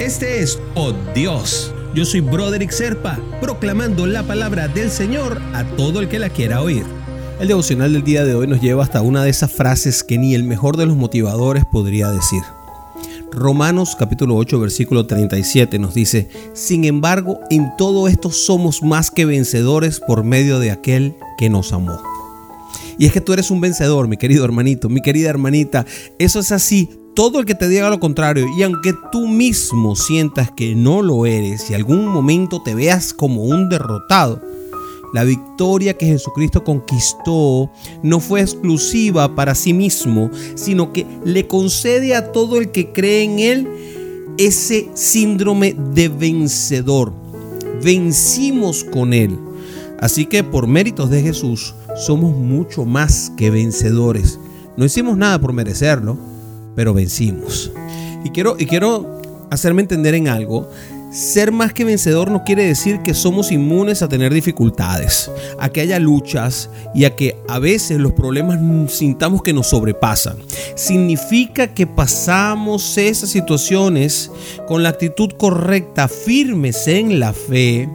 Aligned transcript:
Este 0.00 0.40
es 0.40 0.58
Oh 0.76 0.94
Dios. 1.14 1.74
Yo 1.94 2.06
soy 2.06 2.20
Broderick 2.20 2.70
Serpa, 2.70 3.20
proclamando 3.38 4.06
la 4.06 4.22
palabra 4.22 4.66
del 4.66 4.90
Señor 4.90 5.42
a 5.52 5.62
todo 5.76 6.00
el 6.00 6.08
que 6.08 6.18
la 6.18 6.30
quiera 6.30 6.62
oír. 6.62 6.84
El 7.38 7.48
devocional 7.48 7.92
del 7.92 8.02
día 8.02 8.24
de 8.24 8.34
hoy 8.34 8.46
nos 8.46 8.62
lleva 8.62 8.82
hasta 8.82 9.02
una 9.02 9.24
de 9.24 9.28
esas 9.28 9.52
frases 9.52 10.02
que 10.02 10.16
ni 10.16 10.34
el 10.34 10.42
mejor 10.42 10.78
de 10.78 10.86
los 10.86 10.96
motivadores 10.96 11.66
podría 11.66 12.10
decir. 12.10 12.40
Romanos 13.30 13.94
capítulo 13.94 14.36
8 14.36 14.58
versículo 14.58 15.04
37 15.04 15.78
nos 15.78 15.92
dice, 15.92 16.30
sin 16.54 16.86
embargo, 16.86 17.38
en 17.50 17.70
todo 17.76 18.08
esto 18.08 18.30
somos 18.30 18.82
más 18.82 19.10
que 19.10 19.26
vencedores 19.26 20.00
por 20.00 20.24
medio 20.24 20.60
de 20.60 20.70
aquel 20.70 21.14
que 21.36 21.50
nos 21.50 21.74
amó. 21.74 22.00
Y 22.96 23.04
es 23.04 23.12
que 23.12 23.20
tú 23.20 23.34
eres 23.34 23.50
un 23.50 23.60
vencedor, 23.60 24.08
mi 24.08 24.16
querido 24.16 24.46
hermanito, 24.46 24.88
mi 24.88 25.02
querida 25.02 25.28
hermanita. 25.28 25.84
Eso 26.18 26.40
es 26.40 26.52
así. 26.52 26.99
Todo 27.14 27.40
el 27.40 27.44
que 27.44 27.54
te 27.54 27.68
diga 27.68 27.90
lo 27.90 27.98
contrario, 27.98 28.46
y 28.56 28.62
aunque 28.62 28.94
tú 29.10 29.26
mismo 29.26 29.96
sientas 29.96 30.50
que 30.52 30.74
no 30.74 31.02
lo 31.02 31.26
eres 31.26 31.68
y 31.68 31.74
algún 31.74 32.06
momento 32.06 32.62
te 32.62 32.74
veas 32.74 33.12
como 33.12 33.42
un 33.42 33.68
derrotado, 33.68 34.40
la 35.12 35.24
victoria 35.24 35.98
que 35.98 36.06
Jesucristo 36.06 36.62
conquistó 36.62 37.68
no 38.04 38.20
fue 38.20 38.42
exclusiva 38.42 39.34
para 39.34 39.56
sí 39.56 39.72
mismo, 39.74 40.30
sino 40.54 40.92
que 40.92 41.04
le 41.24 41.48
concede 41.48 42.14
a 42.14 42.30
todo 42.30 42.58
el 42.58 42.70
que 42.70 42.92
cree 42.92 43.24
en 43.24 43.38
Él 43.40 43.68
ese 44.38 44.88
síndrome 44.94 45.74
de 45.92 46.08
vencedor. 46.08 47.12
Vencimos 47.82 48.84
con 48.84 49.12
Él. 49.12 49.36
Así 50.00 50.26
que 50.26 50.44
por 50.44 50.68
méritos 50.68 51.10
de 51.10 51.22
Jesús 51.22 51.74
somos 51.96 52.34
mucho 52.36 52.84
más 52.84 53.32
que 53.36 53.50
vencedores. 53.50 54.38
No 54.76 54.84
hicimos 54.84 55.18
nada 55.18 55.40
por 55.40 55.52
merecerlo, 55.52 56.16
pero 56.80 56.94
vencimos. 56.94 57.70
Y 58.24 58.30
quiero, 58.30 58.56
y 58.58 58.64
quiero 58.64 59.20
hacerme 59.50 59.82
entender 59.82 60.14
en 60.14 60.28
algo. 60.28 60.70
Ser 61.12 61.52
más 61.52 61.74
que 61.74 61.84
vencedor 61.84 62.30
no 62.30 62.42
quiere 62.42 62.64
decir 62.64 63.00
que 63.02 63.12
somos 63.12 63.52
inmunes 63.52 64.00
a 64.00 64.08
tener 64.08 64.32
dificultades, 64.32 65.30
a 65.58 65.68
que 65.68 65.82
haya 65.82 65.98
luchas 65.98 66.70
y 66.94 67.04
a 67.04 67.14
que 67.16 67.36
a 67.48 67.58
veces 67.58 67.98
los 67.98 68.12
problemas 68.12 68.58
sintamos 68.90 69.42
que 69.42 69.52
nos 69.52 69.66
sobrepasan. 69.66 70.38
Significa 70.74 71.74
que 71.74 71.86
pasamos 71.86 72.96
esas 72.96 73.28
situaciones 73.28 74.30
con 74.66 74.82
la 74.82 74.88
actitud 74.88 75.32
correcta, 75.32 76.08
firmes 76.08 76.88
en 76.88 77.20
la 77.20 77.34
fe, 77.34 77.90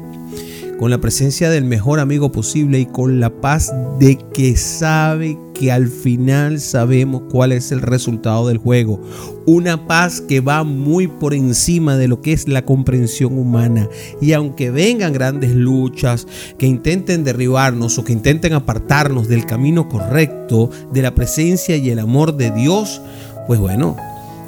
con 0.78 0.92
la 0.92 1.00
presencia 1.00 1.50
del 1.50 1.64
mejor 1.64 2.00
amigo 2.00 2.32
posible 2.32 2.82
y 2.82 2.86
con 2.86 3.20
la 3.20 3.32
paz 3.32 3.74
de 3.98 4.20
que 4.32 4.56
sabe 4.56 5.40
que 5.58 5.72
al 5.72 5.88
final 5.88 6.60
sabemos 6.60 7.24
cuál 7.32 7.52
es 7.52 7.72
el 7.72 7.82
resultado 7.82 8.48
del 8.48 8.58
juego. 8.58 9.02
Una 9.48 9.88
paz 9.88 10.22
que 10.22 10.42
va 10.42 10.64
muy 10.64 11.08
por 11.08 11.34
encima 11.34 11.98
de 11.98 12.08
lo 12.08 12.22
que 12.22 12.34
es 12.34 12.48
la 12.48 12.66
comprensión 12.66 13.40
humana. 13.40 13.90
Y 14.22 14.34
aunque 14.34 14.70
vengan 14.70 15.14
grandes 15.14 15.56
luchas 15.56 16.28
que 16.58 16.68
intenten 16.68 17.24
derribarnos 17.24 17.98
o 17.98 18.04
que 18.04 18.14
intenten 18.14 18.54
apartarnos 18.54 19.28
del 19.28 19.46
camino 19.46 19.88
correcto, 19.90 20.70
de 20.94 21.02
la 21.02 21.16
presencia 21.16 21.78
y 21.78 21.90
el 21.90 22.00
amor 22.00 22.36
de 22.36 22.52
Dios, 22.52 23.02
pues 23.48 23.60
bueno, 23.60 23.96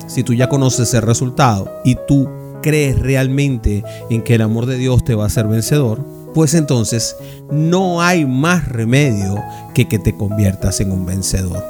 si 0.08 0.24
tú 0.24 0.34
ya 0.34 0.50
conoces 0.50 0.94
el 0.94 1.02
resultado 1.02 1.72
y 1.86 1.96
tú 2.08 2.30
crees 2.62 3.00
realmente 3.00 3.84
en 4.10 4.24
que 4.24 4.36
el 4.36 4.42
amor 4.42 4.66
de 4.66 4.78
Dios 4.78 5.06
te 5.06 5.16
va 5.16 5.24
a 5.24 5.28
hacer 5.28 5.48
vencedor, 5.48 6.17
pues 6.34 6.54
entonces 6.54 7.16
no 7.52 8.02
hay 8.02 8.26
más 8.26 8.68
remedio 8.68 9.42
que 9.74 9.88
que 9.88 10.00
te 10.00 10.16
conviertas 10.16 10.80
en 10.80 10.92
un 10.92 11.06
vencedor. 11.06 11.64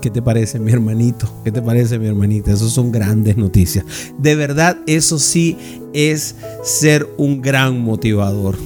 ¿Qué 0.00 0.10
te 0.10 0.22
parece, 0.22 0.60
mi 0.60 0.72
hermanito? 0.72 1.28
¿Qué 1.42 1.50
te 1.50 1.60
parece, 1.60 1.98
mi 1.98 2.06
hermanita? 2.06 2.52
Esas 2.52 2.70
son 2.70 2.92
grandes 2.92 3.36
noticias. 3.36 3.84
De 4.16 4.36
verdad, 4.36 4.78
eso 4.86 5.18
sí 5.18 5.56
es 5.92 6.36
ser 6.62 7.08
un 7.16 7.42
gran 7.42 7.80
motivador. 7.80 8.56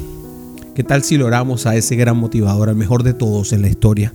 ¿Qué 0.74 0.84
tal 0.84 1.02
si 1.02 1.16
lo 1.16 1.26
oramos 1.26 1.66
a 1.66 1.74
ese 1.74 1.96
gran 1.96 2.18
motivador, 2.18 2.68
al 2.68 2.76
mejor 2.76 3.02
de 3.02 3.14
todos 3.14 3.52
en 3.52 3.62
la 3.62 3.68
historia? 3.68 4.14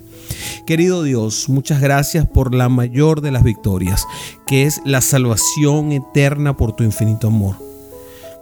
Querido 0.66 1.02
Dios, 1.02 1.48
muchas 1.48 1.80
gracias 1.80 2.26
por 2.26 2.54
la 2.54 2.68
mayor 2.68 3.20
de 3.20 3.30
las 3.30 3.42
victorias, 3.42 4.04
que 4.46 4.64
es 4.64 4.80
la 4.84 5.00
salvación 5.00 5.92
eterna 5.92 6.56
por 6.56 6.74
tu 6.74 6.84
infinito 6.84 7.28
amor. 7.28 7.67